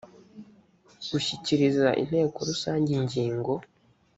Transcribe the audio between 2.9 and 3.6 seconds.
ingingo